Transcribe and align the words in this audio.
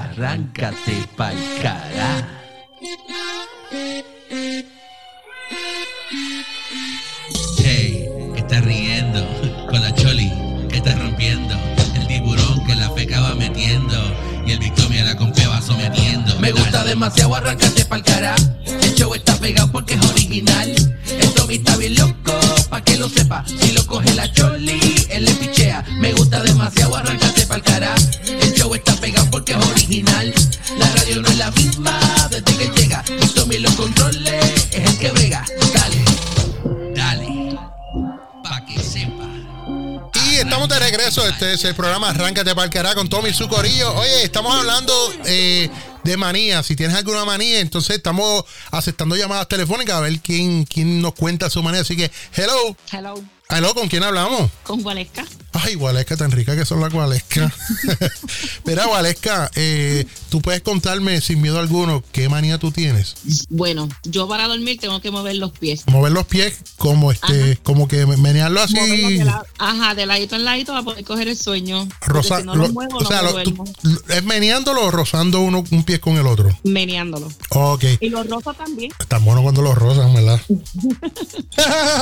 arráncate 0.00 1.06
pa'l 1.16 1.36
cara. 1.60 2.26
Hey, 7.58 8.08
¿qué 8.34 8.40
estás 8.40 8.64
riendo? 8.64 9.20
Con 9.68 9.82
la 9.82 9.94
choli, 9.94 10.32
¿qué 10.70 10.78
estás 10.78 10.98
rompiendo? 10.98 11.54
El 11.94 12.06
tiburón 12.06 12.64
que 12.66 12.74
la 12.74 12.90
feca 12.90 13.20
va 13.20 13.34
metiendo. 13.34 13.96
Y 14.46 14.52
el 14.52 14.58
Victoria 14.58 15.04
la 15.04 15.16
compea 15.16 15.48
va 15.48 15.60
sometiendo. 15.60 16.38
Me 16.40 16.52
gusta 16.52 16.84
demasiado, 16.84 17.34
arráncate 17.34 17.84
pa'l 17.84 18.02
cara. 18.02 18.34
El 18.64 18.94
show 18.94 19.14
está 19.14 19.36
pegado 19.36 19.70
porque 19.70 19.94
es 19.94 20.04
original. 20.10 20.70
El 21.06 21.34
Tommy 21.34 21.56
está 21.56 21.76
bien 21.76 21.94
loco, 21.96 22.32
pa' 22.70 22.82
que 22.82 22.96
lo 22.96 23.08
sepa. 23.08 23.44
Si 23.46 23.72
lo 23.72 23.86
coge 23.86 24.12
la 24.14 24.32
choli, 24.32 25.06
él 25.10 25.26
le 25.26 25.34
pichea. 25.34 25.84
Me 26.00 26.12
gusta 26.14 26.42
demasiado, 26.42 26.96
arráncate 26.96 27.46
pa'l 27.46 27.62
cara. 27.62 27.94
Original. 29.92 30.34
La 30.78 30.86
radio 30.94 31.20
no 31.22 31.28
es 31.28 31.36
la 31.36 31.50
misma 31.50 32.00
desde 32.30 32.56
que 32.56 32.80
llega. 32.80 33.04
Y 33.08 33.26
Tommy 33.28 33.58
los 33.58 33.74
controles, 33.74 34.68
es 34.70 34.90
el 34.90 34.98
que 34.98 35.10
brega. 35.10 35.44
Dale, 35.74 36.04
dale, 36.94 37.58
pa' 38.42 38.64
que 38.66 38.82
sepa. 38.82 39.28
Y 40.24 40.36
estamos 40.36 40.68
de 40.68 40.78
regreso. 40.78 41.26
Este 41.28 41.52
es 41.54 41.64
el 41.64 41.74
programa 41.74 42.10
Arráncate 42.10 42.54
Parqueará 42.54 42.94
con 42.94 43.08
Tommy 43.08 43.30
y 43.30 43.34
su 43.34 43.48
corillo. 43.48 43.92
Oye, 43.94 44.24
estamos 44.24 44.54
hablando 44.54 44.94
eh, 45.26 45.68
de 46.04 46.16
manía. 46.16 46.62
Si 46.62 46.74
tienes 46.74 46.96
alguna 46.96 47.24
manía, 47.26 47.60
entonces 47.60 47.96
estamos 47.96 48.44
aceptando 48.70 49.14
llamadas 49.14 49.48
telefónicas 49.48 49.96
a 49.96 50.00
ver 50.00 50.20
quién, 50.20 50.64
quién 50.64 51.02
nos 51.02 51.12
cuenta 51.14 51.50
su 51.50 51.62
manía. 51.62 51.82
Así 51.82 51.96
que, 51.96 52.10
hello. 52.34 52.76
Hello, 52.90 53.22
Hello, 53.50 53.74
¿con 53.74 53.88
quién 53.88 54.02
hablamos? 54.02 54.50
con 54.62 54.80
Gualesca. 54.82 55.26
Ay, 55.52 55.74
Gualesca, 55.74 56.16
tan 56.16 56.30
rica 56.30 56.56
que 56.56 56.64
son 56.64 56.80
las 56.80 56.92
Gualesca. 56.92 57.52
Mira, 58.64 58.86
Gualesca, 58.86 59.50
eh, 59.54 60.06
tú 60.30 60.40
puedes 60.40 60.62
contarme 60.62 61.20
sin 61.20 61.40
miedo 61.42 61.58
alguno 61.58 62.02
qué 62.12 62.28
manía 62.28 62.58
tú 62.58 62.70
tienes. 62.72 63.14
Bueno, 63.50 63.88
yo 64.04 64.26
para 64.28 64.48
dormir 64.48 64.78
tengo 64.80 65.00
que 65.00 65.10
mover 65.10 65.36
los 65.36 65.52
pies. 65.52 65.82
Mover 65.86 66.12
los 66.12 66.26
pies 66.26 66.58
como 66.76 67.12
este, 67.12 67.58
como 67.62 67.86
que 67.88 68.06
menearlo 68.06 68.62
así. 68.62 68.74
Moverlos 68.74 69.10
de 69.10 69.24
la- 69.24 69.44
ajá, 69.58 69.94
de 69.94 70.06
ladito 70.06 70.36
en 70.36 70.44
ladito 70.44 70.72
para 70.72 70.84
poder 70.84 71.04
coger 71.04 71.28
el 71.28 71.36
sueño. 71.36 71.86
Rosa- 72.00 72.40
si 72.40 72.46
no 72.46 72.54
lo- 72.56 72.62
los 72.64 72.72
muevo, 72.72 72.96
o 72.98 73.04
sea, 73.06 73.22
no 73.22 73.32
me 73.34 73.38
lo- 73.38 73.42
tú- 73.44 73.50
duermo. 73.54 73.64
¿es 74.08 74.24
meneándolo 74.24 74.86
o 74.86 74.90
rozando 74.90 75.40
uno 75.40 75.62
un 75.70 75.84
pie 75.84 76.00
con 76.00 76.16
el 76.16 76.26
otro? 76.26 76.56
Meneándolo. 76.64 77.30
Ok. 77.50 77.84
Y 78.00 78.08
los 78.08 78.26
rosa 78.26 78.52
también. 78.54 78.90
Está 78.98 79.18
bueno 79.18 79.42
cuando 79.42 79.62
los 79.62 79.74
rozan, 79.76 80.12
¿verdad? 80.14 80.40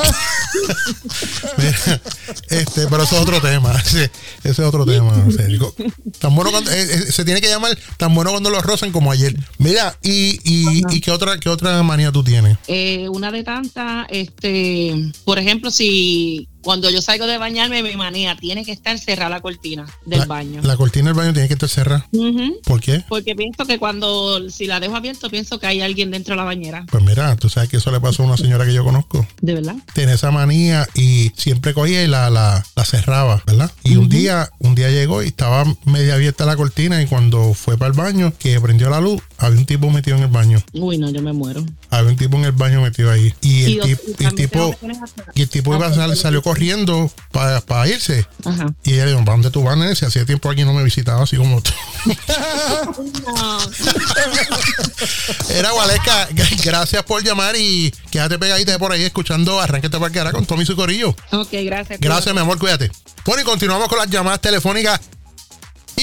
Mira, 1.59 2.01
este, 2.49 2.87
pero 2.89 3.03
eso 3.03 3.17
es 3.17 3.23
otro 3.23 3.40
tema. 3.41 3.73
Ese, 3.85 4.05
ese 4.45 4.51
es 4.51 4.59
otro 4.61 4.85
tema. 4.85 5.13
serio. 5.37 5.75
Tan 6.19 6.35
bueno 6.35 6.51
cuando, 6.51 6.71
eh, 6.71 6.83
eh, 6.83 7.13
se 7.13 7.25
tiene 7.25 7.41
que 7.41 7.49
llamar 7.49 7.77
tan 7.97 8.15
bueno 8.15 8.31
cuando 8.31 8.51
los 8.51 8.63
rozan 8.63 8.93
como 8.93 9.11
ayer. 9.11 9.35
Mira, 9.59 9.97
y, 10.03 10.39
y, 10.45 10.83
y 10.91 11.01
qué 11.01 11.11
otra, 11.11 11.39
qué 11.39 11.49
otra 11.49 11.83
manía 11.83 12.13
tú 12.13 12.23
tienes? 12.23 12.59
Eh, 12.69 13.09
una 13.09 13.33
de 13.33 13.43
tantas, 13.43 14.07
este, 14.11 15.11
por 15.25 15.39
ejemplo, 15.39 15.71
si 15.71 16.50
cuando 16.63 16.91
yo 16.91 17.01
salgo 17.01 17.27
de 17.27 17.39
bañarme, 17.39 17.83
mi 17.83 17.97
manía 17.97 18.37
tiene 18.37 18.65
que 18.65 18.73
estar 18.73 18.99
cerrada 18.99 19.31
la 19.31 19.41
cortina 19.41 19.87
del 20.05 20.21
la, 20.21 20.27
baño. 20.27 20.61
La 20.63 20.77
cortina 20.77 21.07
del 21.07 21.15
baño 21.15 21.33
tiene 21.33 21.49
que 21.49 21.55
estar 21.55 21.69
cerrada. 21.69 22.07
¿Por 22.65 22.81
qué? 22.81 23.05
Porque 23.09 23.35
pienso 23.35 23.67
que 23.67 23.79
cuando, 23.79 24.49
si 24.51 24.67
la 24.67 24.81
dejo 24.81 24.97
abierta, 24.97 25.29
pienso 25.29 25.59
que 25.59 25.67
hay 25.67 25.81
alguien 25.81 26.11
dentro 26.11 26.33
de 26.33 26.37
la 26.37 26.45
bañera. 26.45 26.87
Pues 26.91 27.03
mira, 27.03 27.37
tú 27.37 27.49
sabes 27.49 27.69
que 27.69 27.79
eso 27.79 27.91
le 27.91 28.01
pasó 28.01 28.23
a 28.23 28.27
una 28.27 28.37
señora 28.37 28.67
que 28.67 28.75
yo 28.75 28.85
conozco. 28.85 29.27
¿De 29.41 29.55
verdad? 29.55 29.77
Tiene 29.95 30.15
esa 30.15 30.31
manía 30.31 30.87
y 30.95 31.33
siempre 31.37 31.75
cogía 31.75 32.05
y 32.05 32.09
la, 32.09 32.31
la, 32.31 32.65
la 32.75 32.85
cerraba, 32.85 33.43
¿verdad? 33.47 33.71
Y 33.85 33.97
un 33.97 34.09
día, 34.09 34.51
un 34.59 34.75
día 34.75 34.91
llegó 34.91 35.23
y 35.23 35.29
estaba 35.29 35.65
media 35.85 36.15
abierta 36.15 36.45
la 36.45 36.57
cortina 36.57 37.01
y 37.03 37.07
cuando 37.07 37.55
fue 37.55 37.79
para 37.79 37.91
el 37.91 37.97
baño, 37.97 38.33
que 38.39 38.61
prendió 38.61 38.91
la 38.91 39.01
luz, 39.01 39.23
había 39.41 39.59
un 39.59 39.67
tipo 39.67 39.91
metido 39.91 40.17
en 40.17 40.23
el 40.25 40.29
baño. 40.29 40.63
Uy, 40.73 40.99
no, 40.99 41.11
yo 41.11 41.23
me 41.23 41.33
muero. 41.33 41.65
Había 41.91 42.11
un 42.11 42.17
tipo 42.17 42.37
en 42.37 42.45
el 42.45 42.53
baño 42.53 42.81
metido 42.83 43.11
ahí. 43.11 43.35
Y 43.41 43.65
el, 43.65 43.71
Y- 43.71 43.81
tip- 43.81 43.99
y 44.07 44.11
el 44.11 44.17
también 44.17 44.37
tipo, 44.51 44.77
y 45.35 45.43
el 45.43 45.49
tipo 45.49 45.75
iba 45.75 45.93
sal- 45.95 46.17
salió 46.17 46.43
corriendo 46.43 47.11
para 47.33 47.89
irse. 47.89 48.27
Ajá. 48.45 48.67
Y 48.85 48.93
ella 48.95 49.05
le 49.07 49.11
dijo, 49.13 49.25
¿para 49.25 49.33
dónde 49.33 49.51
tú 49.51 49.63
vas, 49.63 49.77
nene? 49.77 49.95
Si 49.95 50.05
hacía 50.05 50.25
tiempo 50.25 50.51
aquí 50.51 50.65
no 50.65 50.73
me 50.75 50.85
visitaba 50.85 51.23
así 51.23 51.37
como 51.37 51.61
tú. 51.63 51.71
Era 55.51 55.71
Gualesca, 55.73 56.29
gracias 56.65 57.03
por 57.05 57.23
llamar 57.23 57.57
y 57.57 57.93
quédate 58.11 58.39
pegadita 58.39 58.79
por 58.79 58.93
ahí 58.93 59.03
escuchando 59.03 59.61
Arranquete 59.61 59.99
Parqueara 59.99 60.33
con 60.33 60.47
Tommy 60.47 60.63
y 60.63 60.67
su 60.67 60.77
corillo. 60.77 61.11
Ok, 61.33 61.49
gracias. 61.65 62.01
Gracias, 62.01 62.35
mi 62.35 62.41
amor, 62.41 62.59
cuídate. 62.59 62.91
Bueno, 63.25 63.43
y 63.43 63.45
continuamos 63.45 63.89
con 63.89 63.99
las 63.99 64.09
llamadas 64.09 64.41
telefónicas. 64.41 65.01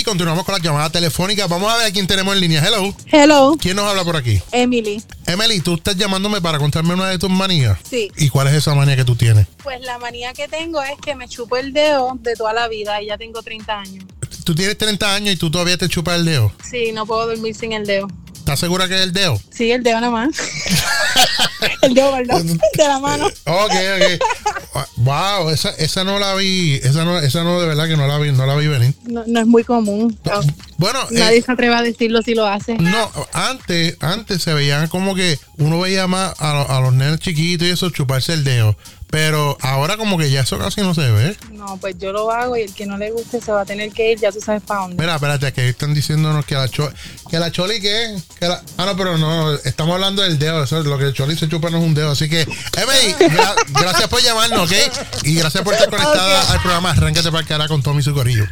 Continuamos 0.07 0.45
con 0.45 0.53
las 0.53 0.61
llamadas 0.61 0.93
telefónicas. 0.93 1.49
Vamos 1.49 1.69
a 1.69 1.75
ver 1.75 1.87
a 1.87 1.91
quién 1.91 2.07
tenemos 2.07 2.33
en 2.33 2.39
línea. 2.39 2.63
Hello. 2.65 2.95
Hello, 3.11 3.57
¿Quién 3.59 3.75
nos 3.75 3.83
habla 3.83 4.05
por 4.05 4.15
aquí? 4.15 4.41
Emily. 4.53 5.03
Emily, 5.25 5.59
tú 5.59 5.73
estás 5.73 5.97
llamándome 5.97 6.39
para 6.39 6.57
contarme 6.59 6.93
una 6.93 7.09
de 7.09 7.19
tus 7.19 7.29
manías. 7.29 7.77
Sí. 7.83 8.09
¿Y 8.15 8.29
cuál 8.29 8.47
es 8.47 8.53
esa 8.53 8.73
manía 8.73 8.95
que 8.95 9.03
tú 9.03 9.17
tienes? 9.17 9.47
Pues 9.61 9.81
la 9.81 9.97
manía 9.97 10.31
que 10.31 10.47
tengo 10.47 10.81
es 10.81 10.97
que 11.01 11.13
me 11.13 11.27
chupo 11.27 11.57
el 11.57 11.73
dedo 11.73 12.17
de 12.21 12.35
toda 12.35 12.53
la 12.53 12.69
vida 12.69 13.01
y 13.01 13.07
ya 13.07 13.17
tengo 13.17 13.43
30 13.43 13.79
años. 13.79 14.05
Tú 14.45 14.55
tienes 14.55 14.77
30 14.77 15.13
años 15.13 15.33
y 15.33 15.37
tú 15.37 15.51
todavía 15.51 15.77
te 15.77 15.89
chupas 15.89 16.15
el 16.15 16.23
dedo. 16.23 16.53
Sí, 16.63 16.93
no 16.93 17.05
puedo 17.05 17.27
dormir 17.27 17.53
sin 17.53 17.73
el 17.73 17.85
dedo. 17.85 18.07
¿Estás 18.47 18.61
segura 18.61 18.87
que 18.87 18.95
es 18.95 19.01
el 19.01 19.11
dedo? 19.11 19.37
Sí, 19.49 19.71
el 19.71 19.83
dedo 19.83 19.99
nada 19.99 20.09
más. 20.09 20.29
el 21.81 21.93
dedo, 21.93 22.13
perdón, 22.13 22.47
de 22.47 22.87
la 22.87 22.97
mano. 22.97 23.27
Ok, 23.45 23.73
ok. 23.73 24.83
Wow, 24.95 25.49
esa, 25.49 25.71
esa 25.71 26.05
no 26.05 26.17
la 26.17 26.33
vi. 26.35 26.75
Esa 26.75 27.03
no, 27.03 27.19
esa 27.19 27.43
no, 27.43 27.59
de 27.59 27.67
verdad 27.67 27.87
que 27.89 27.97
no 27.97 28.07
la 28.07 28.17
vi, 28.19 28.31
no 28.31 28.45
la 28.45 28.55
vi 28.55 28.67
venir. 28.67 28.93
No, 29.03 29.25
no 29.27 29.41
es 29.41 29.47
muy 29.47 29.65
común. 29.65 30.17
No, 30.23 30.39
Bueno, 30.77 30.97
eh, 31.11 31.19
Nadie 31.19 31.41
se 31.41 31.51
atreve 31.51 31.75
a 31.75 31.81
decirlo 31.81 32.21
si 32.21 32.35
lo 32.35 32.47
hace. 32.47 32.75
No, 32.77 33.11
antes, 33.33 33.97
antes 33.99 34.41
se 34.41 34.53
veían 34.53 34.87
como 34.87 35.13
que 35.13 35.37
uno 35.57 35.81
veía 35.81 36.07
más 36.07 36.33
a, 36.39 36.77
a 36.77 36.79
los 36.79 36.93
nenes 36.93 37.19
chiquitos 37.19 37.67
y 37.67 37.71
eso 37.71 37.89
chuparse 37.89 38.31
el 38.31 38.45
dedo. 38.45 38.77
Pero 39.09 39.57
ahora 39.61 39.95
como 39.95 40.17
que 40.17 40.29
ya 40.29 40.41
eso 40.41 40.59
casi 40.59 40.81
no 40.81 40.93
se 40.93 41.09
ve. 41.09 41.37
No, 41.51 41.77
pues 41.77 41.97
yo 41.97 42.11
lo 42.11 42.29
hago 42.29 42.57
y 42.57 42.61
el 42.63 42.73
que 42.73 42.85
no 42.85 42.97
le 42.97 43.09
guste 43.11 43.39
se 43.39 43.53
va 43.53 43.61
a 43.61 43.65
tener 43.65 43.91
que 43.93 44.11
ir, 44.11 44.19
ya 44.19 44.33
tú 44.33 44.41
sabes 44.41 44.61
para 44.63 44.81
dónde. 44.81 44.97
Mira, 45.01 45.15
espérate, 45.15 45.53
que 45.53 45.69
están 45.69 45.93
diciéndonos 45.93 46.45
que 46.45 46.55
la, 46.55 46.67
cho- 46.67 46.91
que 47.29 47.39
la 47.39 47.49
choli 47.49 47.79
que, 47.79 48.17
que 48.37 48.47
la- 48.49 48.61
ah 48.77 48.85
no, 48.85 48.97
pero 48.97 49.17
no, 49.17 49.53
estamos 49.53 49.93
hablando 49.93 50.21
del 50.23 50.37
dedo, 50.37 50.61
eso 50.61 50.79
es 50.79 50.85
lo 50.85 50.97
que 50.97 51.05
el 51.05 51.13
choli 51.13 51.37
se 51.37 51.47
chupa 51.47 51.69
no 51.69 51.77
es 51.77 51.83
un 51.85 51.93
dedo, 51.93 52.11
así 52.11 52.27
que 52.27 52.41
Emily, 52.41 53.13
gra- 53.33 53.55
gracias 53.69 54.09
por 54.09 54.21
llamarnos, 54.21 54.69
¿ok? 54.69 54.77
Y 55.23 55.35
gracias 55.35 55.63
por 55.63 55.73
estar 55.73 55.89
conectada 55.89 56.51
al 56.51 56.61
programa 56.61 56.91
Arráncate 56.91 57.31
para 57.31 57.47
cara 57.47 57.67
con 57.69 57.81
Tommy 57.81 58.01
y 58.01 58.03
su 58.03 58.13
corillo. 58.13 58.45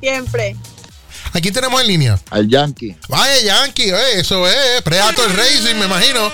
Siempre. 0.00 0.54
Aquí 1.32 1.50
tenemos 1.50 1.80
en 1.80 1.86
línea. 1.88 2.20
al 2.30 2.46
Yankee, 2.46 2.94
Vaya 3.08 3.40
Yankee, 3.40 3.88
eh, 3.90 4.20
eso 4.20 4.46
es, 4.46 4.82
Predator 4.82 5.34
Racing, 5.34 5.76
me 5.78 5.86
imagino. 5.86 6.30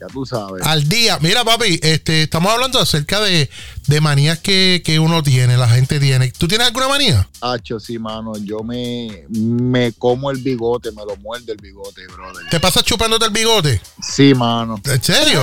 Ya 0.00 0.06
tú 0.08 0.26
sabes. 0.26 0.62
Al 0.64 0.88
día. 0.88 1.18
Mira, 1.20 1.44
papi, 1.44 1.78
este, 1.82 2.22
estamos 2.24 2.52
hablando 2.52 2.78
acerca 2.78 3.20
de, 3.20 3.48
de 3.86 4.00
manías 4.00 4.38
que, 4.38 4.82
que 4.84 4.98
uno 4.98 5.22
tiene, 5.22 5.56
la 5.56 5.68
gente 5.68 5.98
tiene. 6.00 6.30
¿Tú 6.32 6.48
tienes 6.48 6.66
alguna 6.66 6.88
manía? 6.88 7.28
Hacho, 7.40 7.80
sí, 7.80 7.98
mano, 7.98 8.32
yo 8.38 8.62
me, 8.62 9.24
me 9.30 9.92
como 9.92 10.30
el 10.30 10.38
bigote, 10.38 10.90
me 10.92 11.04
lo 11.04 11.16
muerde 11.16 11.52
el 11.52 11.58
bigote, 11.58 12.06
brother. 12.08 12.46
¿Te 12.50 12.60
pasas 12.60 12.84
chupándote 12.84 13.24
el 13.26 13.32
bigote? 13.32 13.80
Sí, 14.02 14.34
mano, 14.34 14.80
¿En 14.84 15.02
serio? 15.02 15.42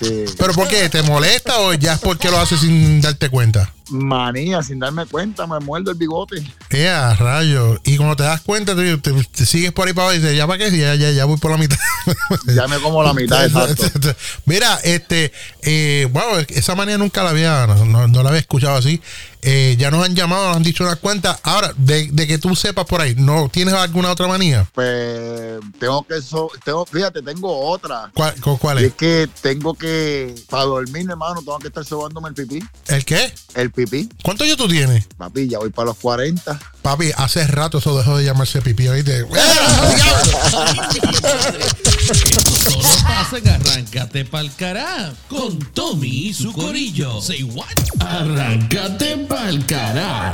sí. 0.00 0.24
¿Pero 0.38 0.52
por 0.52 0.68
qué? 0.68 0.88
¿Te 0.88 1.02
molesta 1.02 1.60
o 1.60 1.74
ya 1.74 1.94
es 1.94 2.00
porque 2.00 2.30
lo 2.30 2.38
haces 2.38 2.60
sin 2.60 3.00
darte 3.00 3.28
cuenta? 3.30 3.72
Manía, 3.90 4.62
sin 4.62 4.78
darme 4.78 5.06
cuenta, 5.06 5.46
me 5.46 5.58
muerdo 5.60 5.90
el 5.90 5.96
bigote. 5.96 6.42
Ya, 6.70 7.14
rayo. 7.14 7.80
Y 7.84 7.96
cuando 7.96 8.16
te 8.16 8.22
das 8.24 8.40
cuenta, 8.42 8.74
te, 8.76 8.96
te- 8.98 9.12
te 9.24 9.46
sigues 9.46 9.72
por 9.72 9.86
ahí 9.88 9.94
para 9.94 10.08
abajo 10.08 10.18
y 10.18 10.20
dices, 10.22 10.36
¿ya 10.36 10.46
para 10.46 10.58
qué? 10.58 10.76
Ya, 10.76 10.94
ya, 10.94 11.10
ya 11.10 11.24
voy 11.24 11.38
por 11.38 11.50
la 11.50 11.56
mitad. 11.58 11.78
Ya 12.54 12.66
me 12.68 12.78
como 12.80 13.02
la 13.02 13.12
mitad, 13.14 13.44
exacto. 13.46 14.14
Mira, 14.46 14.78
este, 14.82 15.32
eh, 15.62 16.08
wow, 16.12 16.44
esa 16.48 16.74
manía 16.74 16.96
nunca 16.98 17.22
la 17.22 17.30
había, 17.30 17.66
no- 17.66 18.08
no 18.08 18.22
la 18.22 18.28
había 18.30 18.40
escuchado 18.40 18.76
así. 18.76 19.00
Eh, 19.42 19.76
ya 19.78 19.90
nos 19.90 20.04
han 20.04 20.14
llamado, 20.16 20.48
nos 20.48 20.56
han 20.56 20.62
dicho 20.62 20.84
unas 20.84 20.96
cuantas. 20.96 21.38
Ahora, 21.42 21.72
de, 21.76 22.08
de 22.12 22.26
que 22.26 22.38
tú 22.38 22.54
sepas 22.56 22.86
por 22.86 23.00
ahí, 23.00 23.14
¿no 23.16 23.48
tienes 23.48 23.74
alguna 23.74 24.10
otra 24.10 24.26
manía? 24.26 24.66
Pues 24.74 25.58
tengo 25.78 26.04
que, 26.06 26.20
so- 26.20 26.50
tengo, 26.64 26.84
fíjate, 26.86 27.22
tengo 27.22 27.68
otra. 27.70 28.10
¿Cuál, 28.14 28.34
cu- 28.40 28.58
cuál 28.58 28.80
Y 28.80 28.84
es? 28.84 28.88
es 28.90 28.94
que 28.94 29.28
tengo 29.40 29.74
que, 29.74 30.34
para 30.50 30.64
dormir, 30.64 31.06
hermano, 31.08 31.40
tengo 31.40 31.58
que 31.58 31.68
estar 31.68 31.84
sobándome 31.84 32.28
el 32.30 32.34
pipí. 32.34 32.58
¿El 32.88 33.04
qué? 33.04 33.32
El 33.54 33.70
pipí, 33.70 34.08
¿Cuántos 34.22 34.44
años 34.46 34.56
tú 34.58 34.68
tienes? 34.68 35.06
papi, 35.16 35.48
ya 35.48 35.58
voy 35.58 35.70
para 35.70 35.86
los 35.86 35.96
40. 35.98 36.58
Papi, 36.82 37.10
hace 37.16 37.46
rato 37.46 37.78
eso 37.78 37.96
dejó 37.96 38.16
de 38.18 38.24
llamarse 38.24 38.60
pipí, 38.62 38.88
¿oíste? 38.88 39.24
Solo 42.08 43.36
en 43.36 43.48
Arráncate 43.48 44.24
pa'l 44.24 44.50
cará 44.56 45.12
con 45.28 45.58
Tommy 45.74 46.28
y 46.28 46.32
su 46.32 46.54
corillo. 46.54 47.20
Say 47.20 47.42
what? 47.42 47.66
Arráncate 48.00 49.26
pa'l 49.28 49.66
cará. 49.66 50.32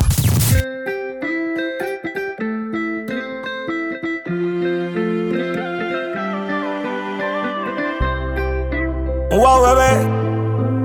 Wow, 9.32 9.66
bebé, 9.66 10.06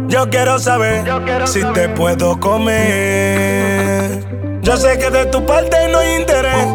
yo 0.07 0.27
quiero 0.31 0.57
saber 0.57 1.07
si 1.45 1.61
te 1.75 1.89
puedo 1.89 2.39
comer. 2.39 4.25
Yo 4.63 4.75
sé 4.75 4.97
que 4.97 5.11
de 5.11 5.27
tu 5.27 5.45
parte 5.45 5.87
no 5.91 5.99
hay 5.99 6.15
interés, 6.15 6.65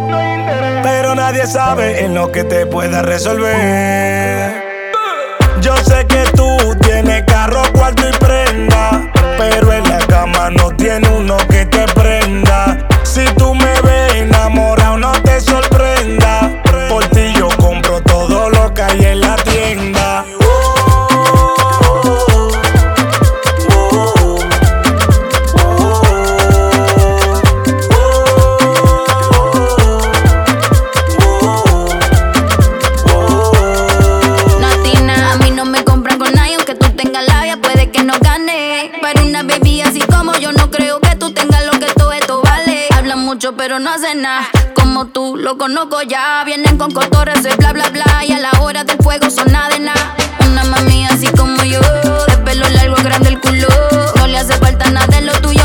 nadie 1.15 1.47
sabe 1.47 2.05
en 2.05 2.15
lo 2.15 2.31
que 2.33 2.45
te 2.45 2.67
pueda 2.67 3.03
resolver. 3.03 4.53
Yo 5.61 5.77
sé 5.77 6.07
que 6.07 6.25
tú 6.37 6.77
tienes 6.81 7.23
carro, 7.25 7.63
cuarto 7.73 8.03
y 8.09 8.13
prenda, 8.19 9.11
pero 9.39 9.73
en 9.73 9.89
la 9.89 9.99
cama 9.99 10.51
no 10.51 10.75
tiene 10.77 11.09
pero 43.53 43.79
no 43.79 43.91
hacen 43.91 44.23
nada. 44.23 44.49
Como 44.75 45.07
tú, 45.07 45.37
lo 45.37 45.59
conozco 45.59 46.01
ya. 46.03 46.43
Vienen 46.45 46.79
con 46.79 46.91
cotorras 46.93 47.43
de 47.43 47.55
bla 47.57 47.73
bla 47.73 47.91
bla. 47.91 48.25
Y 48.27 48.33
a 48.33 48.39
la 48.39 48.51
hora 48.61 48.85
del 48.85 48.97
fuego 48.99 49.29
son 49.29 49.49
de 49.49 49.81
nada. 49.81 50.17
Una 50.47 50.65
mami 50.65 51.07
así 51.07 51.27
como 51.29 51.63
yo, 51.65 51.81
de 51.81 52.39
pelo 52.45 52.69
largo, 52.71 52.97
grande 53.03 53.29
el 53.29 53.41
culo. 53.41 53.69
No 54.17 54.27
le 54.27 54.39
hace 54.39 54.55
falta 54.55 54.91
nada 54.91 55.07
de 55.09 55.23
lo 55.23 55.33
tuyo. 55.43 55.64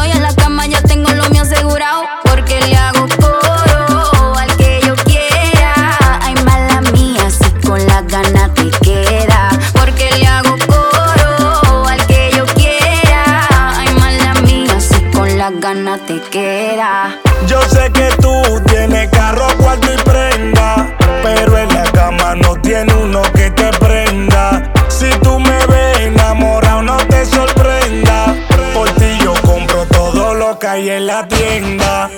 Las 15.49 15.61
ganas 15.61 16.01
te 16.05 16.19
queda. 16.29 17.19
Yo 17.47 17.61
sé 17.63 17.91
que 17.91 18.09
tú 18.21 18.61
tienes 18.67 19.09
carro, 19.09 19.47
cuarto 19.57 19.87
y 19.93 19.97
prenda, 20.03 20.95
pero 21.23 21.57
en 21.57 21.73
la 21.73 21.83
cama 21.83 22.35
no 22.35 22.55
tiene 22.61 22.93
uno 22.93 23.21
que 23.33 23.49
te 23.51 23.69
prenda. 23.79 24.71
Si 24.87 25.09
tú 25.21 25.39
me 25.39 25.65
ves 25.67 25.99
enamorado, 25.99 26.81
no 26.81 26.97
te 27.07 27.25
sorprenda. 27.25 28.35
Por 28.73 28.89
ti 28.91 29.17
yo 29.23 29.33
compro 29.41 29.85
todo 29.85 30.33
lo 30.33 30.59
que 30.59 30.67
hay 30.67 30.89
en 30.89 31.07
la 31.07 31.27
tienda. 31.27 32.09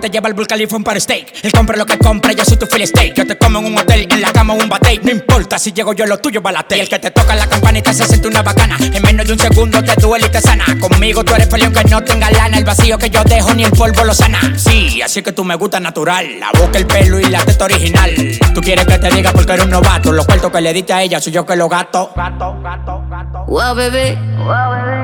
Te 0.00 0.10
lleva 0.10 0.28
al 0.28 0.34
Burj 0.34 0.48
Khalifa 0.48 0.76
un 0.76 0.84
par 0.84 1.00
steak. 1.00 1.44
Él 1.44 1.52
compra 1.52 1.76
lo 1.76 1.86
que 1.86 1.98
compra, 1.98 2.32
yo 2.32 2.44
soy 2.44 2.56
tu 2.56 2.66
fill 2.66 2.86
steak. 2.86 3.14
Yo 3.14 3.26
te 3.26 3.36
como 3.36 3.58
en 3.58 3.66
un 3.66 3.78
hotel, 3.78 4.06
en 4.10 4.20
la 4.20 4.32
cama 4.32 4.54
un 4.54 4.68
bate. 4.68 5.00
No 5.02 5.10
importa 5.10 5.58
si 5.58 5.72
llego 5.72 5.92
yo, 5.92 6.06
lo 6.06 6.18
tuyo 6.18 6.40
balate. 6.40 6.78
Y 6.78 6.80
el 6.80 6.88
que 6.88 6.98
te 6.98 7.10
toca 7.10 7.34
la 7.34 7.46
campanita 7.46 7.92
se 7.92 8.06
siente 8.06 8.26
una 8.28 8.42
bacana. 8.42 8.76
En 8.80 9.02
menos 9.02 9.26
de 9.26 9.34
un 9.34 9.38
segundo 9.38 9.82
te 9.82 9.94
duele 10.00 10.26
y 10.26 10.30
te 10.30 10.40
sana. 10.40 10.64
Conmigo 10.80 11.22
tú 11.24 11.34
eres 11.34 11.46
peleón 11.48 11.72
que 11.72 11.84
no 11.84 12.02
tenga 12.02 12.30
lana. 12.30 12.58
El 12.58 12.64
vacío 12.64 12.98
que 12.98 13.10
yo 13.10 13.22
dejo 13.24 13.54
ni 13.54 13.64
el 13.64 13.70
polvo 13.72 14.04
lo 14.04 14.14
sana. 14.14 14.40
Sí, 14.56 15.02
así 15.02 15.22
que 15.22 15.32
tú 15.32 15.44
me 15.44 15.54
gusta 15.56 15.78
natural. 15.78 16.40
La 16.40 16.50
boca, 16.58 16.78
el 16.78 16.86
pelo 16.86 17.20
y 17.20 17.24
la 17.24 17.44
teta 17.44 17.66
original. 17.66 18.10
Tú 18.54 18.60
quieres 18.62 18.86
que 18.86 18.98
te 18.98 19.10
diga 19.10 19.32
porque 19.32 19.52
eres 19.52 19.64
un 19.64 19.70
novato. 19.70 20.12
Los 20.12 20.26
cuartos 20.26 20.50
que 20.50 20.60
le 20.60 20.72
diste 20.72 20.92
a 20.92 21.02
ella 21.02 21.20
soy 21.20 21.32
yo 21.32 21.44
que 21.44 21.56
lo 21.56 21.68
gato. 21.68 22.12
Gato, 22.16 22.56
gato, 22.62 23.04
gato. 23.10 23.44
Wow, 23.46 23.74
bebé, 23.74 24.16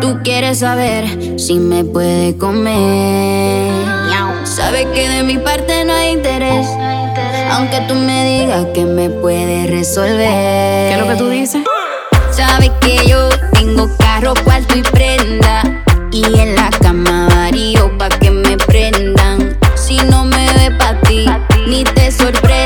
tú 0.00 0.20
quieres 0.22 0.60
saber 0.60 1.38
si 1.38 1.58
me 1.58 1.84
puede 1.84 2.36
comer. 2.36 4.05
Sabes 4.56 4.86
que 4.86 5.06
de 5.06 5.22
mi 5.22 5.36
parte 5.36 5.84
no 5.84 5.92
hay 5.92 6.12
interés. 6.12 6.66
Aunque 7.50 7.78
tú 7.86 7.94
me 7.94 8.24
digas 8.24 8.64
que 8.72 8.86
me 8.86 9.10
puedes 9.10 9.68
resolver. 9.68 10.16
¿Qué 10.16 10.92
es 10.94 10.98
lo 10.98 11.06
que 11.06 11.16
tú 11.16 11.28
dices? 11.28 11.62
Sabes 12.30 12.70
que 12.80 13.06
yo 13.06 13.28
tengo 13.52 13.86
carro, 13.98 14.32
cuarto 14.44 14.78
y 14.78 14.82
prenda. 14.82 15.62
Y 16.10 16.24
en 16.40 16.54
la 16.54 16.70
cama 16.70 17.28
varío 17.28 17.98
pa' 17.98 18.08
que 18.08 18.30
me 18.30 18.56
prendan. 18.56 19.58
Si 19.74 19.98
no 20.08 20.24
me 20.24 20.50
ve 20.54 20.70
pa' 20.70 20.98
ti, 21.02 21.26
ni 21.66 21.84
te 21.84 22.10
sorprende. 22.10 22.65